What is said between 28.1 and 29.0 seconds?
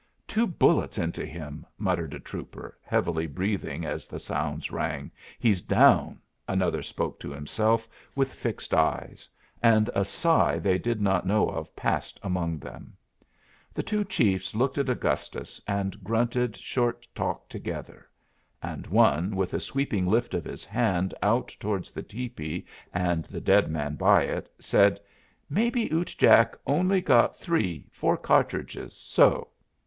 cartridges